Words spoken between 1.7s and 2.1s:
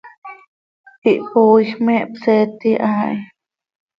me